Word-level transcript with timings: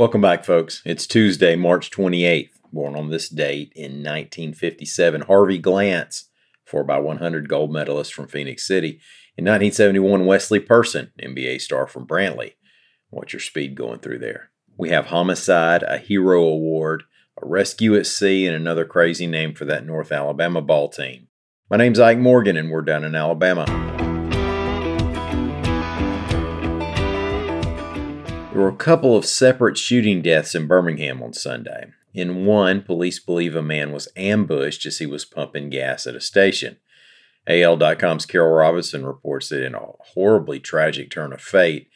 Welcome 0.00 0.22
back, 0.22 0.46
folks. 0.46 0.80
It's 0.86 1.06
Tuesday, 1.06 1.56
March 1.56 1.90
28th. 1.90 2.52
Born 2.72 2.96
on 2.96 3.10
this 3.10 3.28
date 3.28 3.70
in 3.76 4.02
1957, 4.02 5.20
Harvey 5.20 5.58
Glance, 5.58 6.30
4x100 6.72 7.46
gold 7.46 7.70
medalist 7.70 8.14
from 8.14 8.26
Phenix 8.26 8.66
City. 8.66 8.98
In 9.36 9.44
1971, 9.44 10.24
Wesley 10.24 10.58
Person, 10.58 11.12
NBA 11.22 11.60
star 11.60 11.86
from 11.86 12.06
Brantley. 12.06 12.54
What's 13.10 13.34
your 13.34 13.40
speed 13.40 13.74
going 13.74 13.98
through 13.98 14.20
there? 14.20 14.52
We 14.78 14.88
have 14.88 15.08
Homicide, 15.08 15.82
a 15.82 15.98
Hero 15.98 16.44
Award, 16.44 17.02
a 17.36 17.46
Rescue 17.46 17.94
at 17.94 18.06
Sea, 18.06 18.46
and 18.46 18.56
another 18.56 18.86
crazy 18.86 19.26
name 19.26 19.52
for 19.52 19.66
that 19.66 19.84
North 19.84 20.12
Alabama 20.12 20.62
ball 20.62 20.88
team. 20.88 21.28
My 21.70 21.76
name's 21.76 22.00
Ike 22.00 22.16
Morgan, 22.16 22.56
and 22.56 22.70
we're 22.70 22.80
down 22.80 23.04
in 23.04 23.14
Alabama. 23.14 23.89
There 28.52 28.62
were 28.62 28.68
a 28.68 28.74
couple 28.74 29.16
of 29.16 29.26
separate 29.26 29.78
shooting 29.78 30.22
deaths 30.22 30.56
in 30.56 30.66
Birmingham 30.66 31.22
on 31.22 31.32
Sunday. 31.32 31.92
In 32.12 32.44
one, 32.44 32.82
police 32.82 33.20
believe 33.20 33.54
a 33.54 33.62
man 33.62 33.92
was 33.92 34.08
ambushed 34.16 34.84
as 34.86 34.98
he 34.98 35.06
was 35.06 35.24
pumping 35.24 35.70
gas 35.70 36.04
at 36.04 36.16
a 36.16 36.20
station. 36.20 36.78
AL.com's 37.46 38.26
Carol 38.26 38.52
Robinson 38.52 39.06
reports 39.06 39.50
that 39.50 39.64
in 39.64 39.76
a 39.76 39.92
horribly 40.14 40.58
tragic 40.58 41.12
turn 41.12 41.32
of 41.32 41.40
fate, 41.40 41.90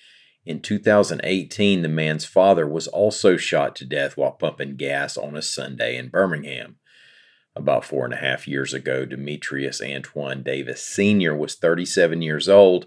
in 0.46 0.60
2018, 0.60 1.82
the 1.82 1.88
man's 1.88 2.24
father 2.24 2.68
was 2.68 2.86
also 2.86 3.36
shot 3.36 3.74
to 3.76 3.84
death 3.84 4.16
while 4.16 4.30
pumping 4.30 4.76
gas 4.76 5.16
on 5.16 5.36
a 5.36 5.42
Sunday 5.42 5.96
in 5.96 6.08
Birmingham. 6.08 6.76
About 7.56 7.84
four 7.84 8.04
and 8.04 8.14
a 8.14 8.18
half 8.18 8.46
years 8.46 8.72
ago, 8.72 9.04
Demetrius 9.04 9.82
Antoine 9.82 10.44
Davis 10.44 10.84
Sr. 10.84 11.34
was 11.34 11.56
37 11.56 12.22
years 12.22 12.48
old 12.48 12.86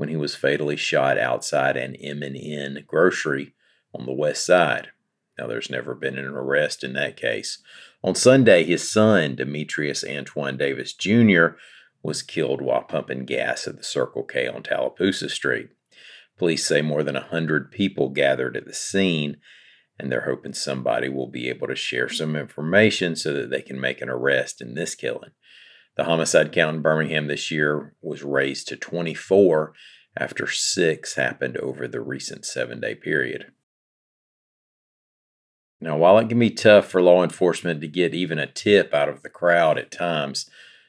when 0.00 0.08
he 0.08 0.16
was 0.16 0.34
fatally 0.34 0.76
shot 0.76 1.18
outside 1.18 1.76
an 1.76 1.94
M&N 1.94 2.82
grocery 2.86 3.52
on 3.94 4.06
the 4.06 4.12
west 4.14 4.46
side. 4.46 4.88
Now, 5.38 5.46
there's 5.46 5.68
never 5.68 5.94
been 5.94 6.16
an 6.16 6.24
arrest 6.24 6.82
in 6.82 6.94
that 6.94 7.18
case. 7.18 7.58
On 8.02 8.14
Sunday, 8.14 8.64
his 8.64 8.90
son, 8.90 9.36
Demetrius 9.36 10.02
Antoine 10.02 10.56
Davis 10.56 10.94
Jr., 10.94 11.48
was 12.02 12.22
killed 12.22 12.62
while 12.62 12.80
pumping 12.80 13.26
gas 13.26 13.68
at 13.68 13.76
the 13.76 13.84
Circle 13.84 14.22
K 14.22 14.48
on 14.48 14.62
Tallapoosa 14.62 15.28
Street. 15.28 15.68
Police 16.38 16.66
say 16.66 16.80
more 16.80 17.02
than 17.02 17.14
a 17.14 17.28
100 17.28 17.70
people 17.70 18.08
gathered 18.08 18.56
at 18.56 18.64
the 18.64 18.72
scene, 18.72 19.36
and 19.98 20.10
they're 20.10 20.22
hoping 20.24 20.54
somebody 20.54 21.10
will 21.10 21.28
be 21.28 21.50
able 21.50 21.66
to 21.66 21.76
share 21.76 22.08
some 22.08 22.36
information 22.36 23.16
so 23.16 23.34
that 23.34 23.50
they 23.50 23.60
can 23.60 23.78
make 23.78 24.00
an 24.00 24.08
arrest 24.08 24.62
in 24.62 24.72
this 24.72 24.94
killing. 24.94 25.32
The 26.00 26.06
homicide 26.06 26.50
count 26.50 26.76
in 26.76 26.80
Birmingham 26.80 27.26
this 27.26 27.50
year 27.50 27.94
was 28.00 28.22
raised 28.22 28.68
to 28.68 28.76
24 28.78 29.74
after 30.16 30.46
six 30.46 31.16
happened 31.16 31.58
over 31.58 31.86
the 31.86 32.00
recent 32.00 32.46
seven 32.46 32.80
day 32.80 32.94
period. 32.94 33.52
Now, 35.78 35.98
while 35.98 36.16
it 36.18 36.30
can 36.30 36.38
be 36.38 36.48
tough 36.48 36.86
for 36.86 37.02
law 37.02 37.22
enforcement 37.22 37.82
to 37.82 37.86
get 37.86 38.14
even 38.14 38.38
a 38.38 38.46
tip 38.46 38.94
out 38.94 39.10
of 39.10 39.22
the 39.22 39.28
crowd 39.28 39.76
at 39.76 39.90
times, 39.90 40.48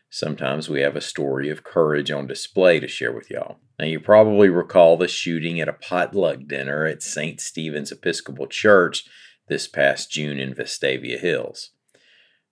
sometimes 0.09 0.69
we 0.69 0.79
have 0.79 0.95
a 0.95 1.01
story 1.01 1.49
of 1.49 1.65
courage 1.65 2.09
on 2.09 2.25
display 2.25 2.79
to 2.79 2.87
share 2.87 3.11
with 3.11 3.29
y'all. 3.29 3.59
Now, 3.77 3.87
you 3.87 3.99
probably 3.99 4.47
recall 4.47 4.95
the 4.95 5.09
shooting 5.09 5.59
at 5.59 5.67
a 5.67 5.73
potluck 5.73 6.47
dinner 6.47 6.85
at 6.85 7.03
St. 7.03 7.41
Stephen's 7.41 7.91
Episcopal 7.91 8.47
Church 8.47 9.03
this 9.49 9.67
past 9.67 10.09
June 10.09 10.39
in 10.39 10.53
Vestavia 10.53 11.19
Hills. 11.19 11.71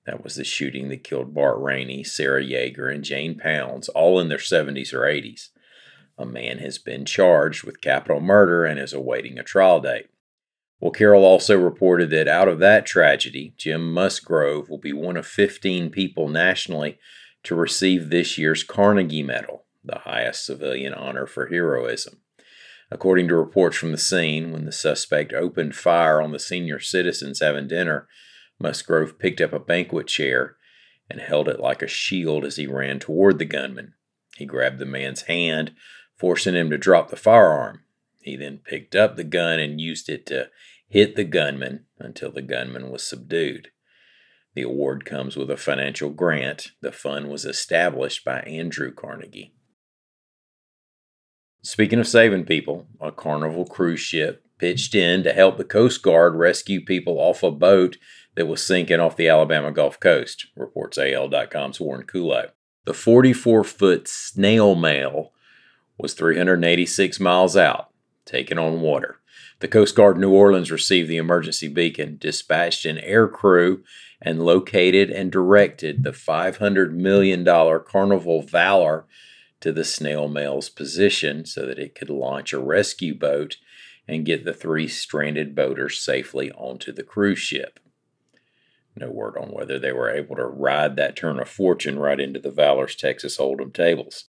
That 0.09 0.23
was 0.23 0.33
the 0.33 0.43
shooting 0.43 0.89
that 0.89 1.03
killed 1.03 1.35
Bart 1.35 1.59
Rainey, 1.59 2.03
Sarah 2.03 2.43
Yeager, 2.43 2.91
and 2.91 3.03
Jane 3.03 3.37
Pounds, 3.37 3.89
all 3.89 4.19
in 4.19 4.27
their 4.27 4.39
70s 4.39 4.91
or 4.91 5.01
80s. 5.01 5.49
A 6.17 6.25
man 6.25 6.57
has 6.57 6.79
been 6.79 7.05
charged 7.05 7.63
with 7.63 7.79
capital 7.79 8.19
murder 8.19 8.65
and 8.65 8.79
is 8.79 8.91
awaiting 8.91 9.37
a 9.37 9.43
trial 9.43 9.79
date. 9.79 10.07
Well, 10.79 10.89
Carol 10.89 11.23
also 11.23 11.55
reported 11.55 12.09
that 12.09 12.27
out 12.27 12.47
of 12.47 12.57
that 12.57 12.87
tragedy, 12.87 13.53
Jim 13.55 13.93
Musgrove 13.93 14.67
will 14.67 14.79
be 14.79 14.93
one 14.93 15.15
of 15.15 15.27
15 15.27 15.91
people 15.91 16.27
nationally 16.27 16.97
to 17.43 17.53
receive 17.53 18.09
this 18.09 18.35
year's 18.35 18.63
Carnegie 18.63 19.21
Medal, 19.21 19.65
the 19.83 19.99
highest 19.99 20.43
civilian 20.43 20.95
honor 20.95 21.27
for 21.27 21.49
heroism. 21.49 22.21
According 22.89 23.27
to 23.27 23.35
reports 23.35 23.77
from 23.77 23.91
the 23.91 23.99
scene, 23.99 24.51
when 24.51 24.65
the 24.65 24.71
suspect 24.71 25.33
opened 25.33 25.75
fire 25.75 26.19
on 26.19 26.31
the 26.31 26.39
senior 26.39 26.79
citizens 26.79 27.41
having 27.41 27.67
dinner, 27.67 28.07
Musgrove 28.59 29.17
picked 29.17 29.41
up 29.41 29.53
a 29.53 29.59
banquet 29.59 30.07
chair 30.07 30.57
and 31.09 31.19
held 31.19 31.47
it 31.47 31.59
like 31.59 31.81
a 31.81 31.87
shield 31.87 32.45
as 32.45 32.57
he 32.57 32.67
ran 32.67 32.99
toward 32.99 33.39
the 33.39 33.45
gunman. 33.45 33.93
He 34.35 34.45
grabbed 34.45 34.79
the 34.79 34.85
man's 34.85 35.23
hand, 35.23 35.73
forcing 36.17 36.55
him 36.55 36.69
to 36.69 36.77
drop 36.77 37.09
the 37.09 37.15
firearm. 37.15 37.81
He 38.21 38.35
then 38.35 38.59
picked 38.59 38.95
up 38.95 39.15
the 39.15 39.23
gun 39.23 39.59
and 39.59 39.81
used 39.81 40.09
it 40.09 40.25
to 40.27 40.49
hit 40.87 41.15
the 41.15 41.23
gunman 41.23 41.85
until 41.97 42.31
the 42.31 42.41
gunman 42.41 42.91
was 42.91 43.03
subdued. 43.03 43.69
The 44.55 44.61
award 44.63 45.05
comes 45.05 45.37
with 45.37 45.49
a 45.49 45.57
financial 45.57 46.09
grant. 46.09 46.71
The 46.81 46.91
fund 46.91 47.29
was 47.29 47.45
established 47.45 48.25
by 48.25 48.41
Andrew 48.41 48.91
Carnegie. 48.91 49.53
Speaking 51.61 51.99
of 51.99 52.07
saving 52.07 52.45
people, 52.45 52.87
a 52.99 53.11
Carnival 53.11 53.65
cruise 53.65 53.99
ship 53.99 54.45
pitched 54.57 54.95
in 54.95 55.23
to 55.23 55.33
help 55.33 55.57
the 55.57 55.63
Coast 55.63 56.01
Guard 56.01 56.35
rescue 56.35 56.83
people 56.83 57.19
off 57.19 57.43
a 57.43 57.51
boat 57.51 57.97
that 58.39 58.45
was 58.45 58.65
sinking 58.65 59.01
off 59.01 59.17
the 59.17 59.27
Alabama 59.27 59.69
Gulf 59.69 59.99
Coast, 59.99 60.45
reports 60.55 60.97
AL.com's 60.97 61.77
Warren 61.81 62.07
Kulo. 62.07 62.51
The 62.85 62.93
44 62.93 63.65
foot 63.65 64.07
snail 64.07 64.75
mail 64.75 65.33
was 65.97 66.13
386 66.13 67.19
miles 67.19 67.57
out, 67.57 67.89
taken 68.23 68.57
on 68.57 68.79
water. 68.79 69.19
The 69.59 69.67
Coast 69.67 69.93
Guard 69.93 70.17
New 70.17 70.31
Orleans 70.31 70.71
received 70.71 71.09
the 71.09 71.17
emergency 71.17 71.67
beacon, 71.67 72.15
dispatched 72.17 72.85
an 72.85 72.99
air 72.99 73.27
crew, 73.27 73.83
and 74.21 74.41
located 74.41 75.09
and 75.09 75.33
directed 75.33 76.03
the 76.05 76.11
$500 76.11 76.93
million 76.93 77.43
Carnival 77.43 78.41
Valor 78.41 79.05
to 79.59 79.73
the 79.73 79.83
snail 79.83 80.29
mail's 80.29 80.69
position 80.69 81.43
so 81.43 81.65
that 81.65 81.77
it 81.77 81.93
could 81.93 82.09
launch 82.09 82.53
a 82.53 82.59
rescue 82.59 83.13
boat 83.13 83.57
and 84.07 84.25
get 84.25 84.45
the 84.45 84.53
three 84.53 84.87
stranded 84.87 85.53
boaters 85.53 85.99
safely 85.99 86.49
onto 86.53 86.93
the 86.93 87.03
cruise 87.03 87.39
ship. 87.39 87.81
No 88.99 89.09
word 89.09 89.37
on 89.37 89.51
whether 89.51 89.79
they 89.79 89.93
were 89.93 90.09
able 90.09 90.35
to 90.35 90.45
ride 90.45 90.97
that 90.97 91.15
turn 91.15 91.39
of 91.39 91.47
fortune 91.47 91.97
right 91.97 92.19
into 92.19 92.37
the 92.37 92.51
Valor's 92.51 92.97
Texas 92.97 93.37
Hold'em 93.37 93.73
tables. 93.73 94.25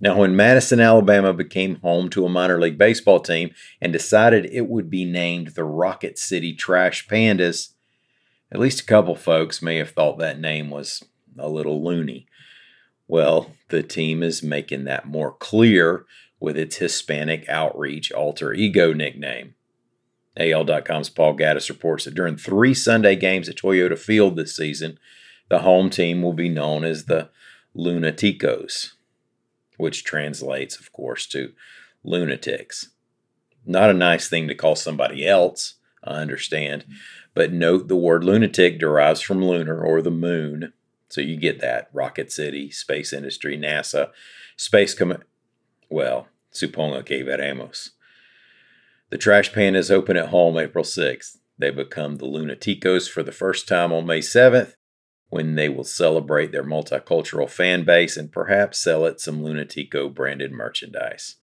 Now, 0.00 0.18
when 0.18 0.36
Madison, 0.36 0.78
Alabama 0.78 1.32
became 1.32 1.80
home 1.80 2.08
to 2.10 2.24
a 2.24 2.28
minor 2.28 2.60
league 2.60 2.78
baseball 2.78 3.18
team 3.18 3.50
and 3.80 3.92
decided 3.92 4.46
it 4.46 4.68
would 4.68 4.88
be 4.88 5.04
named 5.04 5.48
the 5.48 5.64
Rocket 5.64 6.16
City 6.16 6.54
Trash 6.54 7.08
Pandas, 7.08 7.72
at 8.52 8.60
least 8.60 8.80
a 8.80 8.86
couple 8.86 9.16
folks 9.16 9.60
may 9.60 9.78
have 9.78 9.90
thought 9.90 10.18
that 10.18 10.38
name 10.38 10.70
was 10.70 11.02
a 11.36 11.48
little 11.48 11.82
loony. 11.84 12.26
Well, 13.08 13.50
the 13.68 13.82
team 13.82 14.22
is 14.22 14.44
making 14.44 14.84
that 14.84 15.06
more 15.06 15.32
clear 15.32 16.04
with 16.38 16.56
its 16.56 16.76
Hispanic 16.76 17.48
outreach 17.48 18.12
alter 18.12 18.52
ego 18.52 18.92
nickname. 18.92 19.54
AL.com's 20.36 21.10
Paul 21.10 21.36
Gattis 21.36 21.68
reports 21.68 22.04
that 22.04 22.14
during 22.14 22.36
three 22.36 22.74
Sunday 22.74 23.16
games 23.16 23.48
at 23.48 23.56
Toyota 23.56 23.98
Field 23.98 24.36
this 24.36 24.56
season, 24.56 24.98
the 25.48 25.60
home 25.60 25.90
team 25.90 26.22
will 26.22 26.32
be 26.32 26.48
known 26.48 26.84
as 26.84 27.04
the 27.04 27.28
Lunaticos, 27.76 28.92
which 29.76 30.04
translates, 30.04 30.78
of 30.78 30.92
course, 30.92 31.26
to 31.26 31.52
lunatics. 32.04 32.90
Not 33.64 33.90
a 33.90 33.94
nice 33.94 34.28
thing 34.28 34.48
to 34.48 34.54
call 34.54 34.76
somebody 34.76 35.26
else, 35.26 35.74
I 36.02 36.14
understand, 36.14 36.84
but 37.34 37.52
note 37.52 37.88
the 37.88 37.96
word 37.96 38.24
lunatic 38.24 38.78
derives 38.78 39.20
from 39.20 39.44
lunar 39.44 39.80
or 39.80 40.02
the 40.02 40.10
moon. 40.10 40.72
So 41.08 41.20
you 41.20 41.36
get 41.36 41.60
that. 41.60 41.88
Rocket 41.92 42.32
City, 42.32 42.70
space 42.70 43.12
industry, 43.12 43.56
NASA, 43.56 44.10
space 44.56 44.94
com- 44.94 45.22
well, 45.88 46.28
supongo 46.52 47.04
que 47.04 47.24
veremos. 47.24 47.90
The 49.12 49.18
Trash 49.18 49.52
Pandas 49.52 49.90
open 49.90 50.16
at 50.16 50.30
home 50.30 50.56
April 50.56 50.86
6th. 50.86 51.36
They 51.58 51.70
become 51.70 52.16
the 52.16 52.24
Lunaticos 52.24 53.10
for 53.10 53.22
the 53.22 53.30
first 53.30 53.68
time 53.68 53.92
on 53.92 54.06
May 54.06 54.20
7th, 54.20 54.72
when 55.28 55.54
they 55.54 55.68
will 55.68 55.84
celebrate 55.84 56.50
their 56.50 56.64
multicultural 56.64 57.46
fan 57.46 57.84
base 57.84 58.16
and 58.16 58.32
perhaps 58.32 58.78
sell 58.78 59.04
it 59.04 59.20
some 59.20 59.42
Lunatico 59.42 60.08
branded 60.08 60.50
merchandise. 60.50 61.36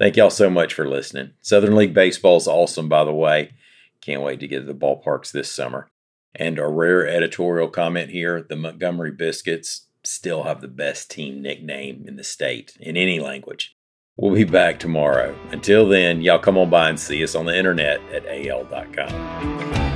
Thank 0.00 0.16
y'all 0.16 0.30
so 0.30 0.50
much 0.50 0.74
for 0.74 0.84
listening. 0.84 1.34
Southern 1.40 1.76
League 1.76 1.94
Baseball 1.94 2.38
is 2.38 2.48
awesome, 2.48 2.88
by 2.88 3.04
the 3.04 3.14
way. 3.14 3.52
Can't 4.00 4.22
wait 4.22 4.40
to 4.40 4.48
get 4.48 4.58
to 4.58 4.66
the 4.66 4.74
ballparks 4.74 5.30
this 5.30 5.48
summer. 5.48 5.86
And 6.34 6.58
a 6.58 6.66
rare 6.66 7.06
editorial 7.06 7.68
comment 7.68 8.10
here 8.10 8.42
the 8.42 8.56
Montgomery 8.56 9.12
Biscuits 9.12 9.86
still 10.02 10.42
have 10.42 10.60
the 10.60 10.66
best 10.66 11.08
team 11.08 11.40
nickname 11.40 12.04
in 12.08 12.16
the 12.16 12.24
state 12.24 12.76
in 12.80 12.96
any 12.96 13.20
language. 13.20 13.76
We'll 14.20 14.34
be 14.34 14.44
back 14.44 14.78
tomorrow. 14.78 15.34
Until 15.50 15.88
then, 15.88 16.20
y'all 16.20 16.38
come 16.38 16.58
on 16.58 16.68
by 16.68 16.90
and 16.90 17.00
see 17.00 17.24
us 17.24 17.34
on 17.34 17.46
the 17.46 17.56
internet 17.56 18.02
at 18.12 18.26
al.com. 18.26 19.89